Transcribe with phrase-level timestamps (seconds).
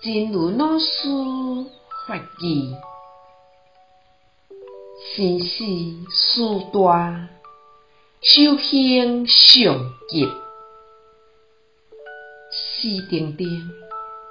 [0.00, 1.08] 真如老师
[2.06, 2.72] 法语，
[5.16, 5.64] 生死
[6.08, 6.40] 事
[6.72, 7.28] 大，
[8.20, 10.28] 修行上急。
[12.52, 13.48] 死定定，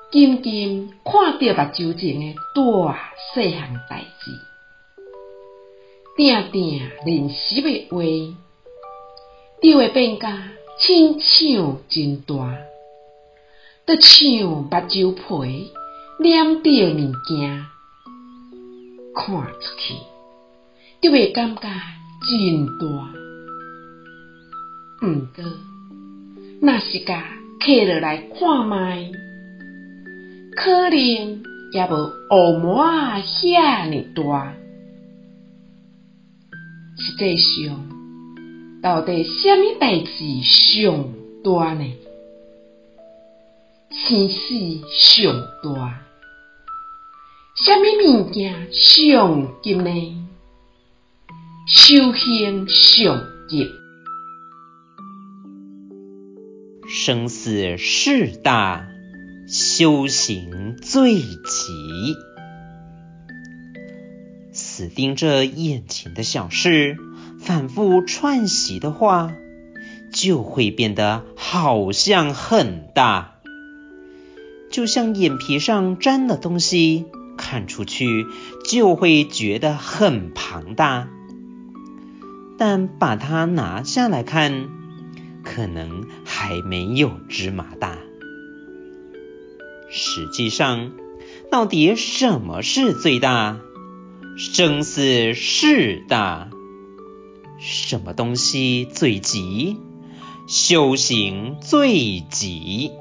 [0.09, 4.31] 紧紧看着目睭前的大细项代志，
[6.15, 7.97] 定定练习的话，
[9.61, 10.49] 就会变甲
[10.79, 12.57] 亲像真大，
[13.87, 15.71] 就像目睭皮
[16.19, 17.65] 黏着物件，
[19.15, 19.93] 看出去
[21.01, 22.85] 就会感觉真大。
[25.03, 25.43] 毋过，
[26.61, 27.23] 若是甲
[27.61, 29.09] 客落来看卖，
[30.57, 30.97] 可能
[31.71, 31.93] 也无
[32.29, 34.53] 恶魔仔遐尔大。
[36.97, 37.87] 实际上，
[38.83, 41.05] 到底虾米代志上
[41.41, 41.85] 大呢？
[43.89, 44.37] 生死
[44.91, 45.33] 上
[45.63, 46.01] 大，
[47.55, 50.27] 啥物物件上急呢？
[51.67, 53.65] 修行上急。
[56.89, 58.87] 生死事大，
[59.47, 62.15] 修行最急。
[64.51, 66.97] 死盯着眼前的小事，
[67.39, 69.33] 反复串习的话，
[70.11, 73.36] 就会变得好像很大，
[74.77, 77.05] 就像眼皮上沾了东西，
[77.35, 78.27] 看出去
[78.63, 81.07] 就会觉得很庞大，
[82.59, 84.69] 但把它拿下来看，
[85.43, 87.97] 可能还没有芝麻大。
[89.89, 90.91] 实际上，
[91.49, 93.57] 到底什么是最大？
[94.37, 96.51] 生死事大。
[97.57, 99.77] 什么东西最急？
[100.45, 102.91] 修行最急。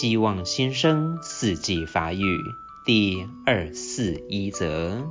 [0.00, 2.54] 希望新生四季发育
[2.86, 5.06] 第二四一则。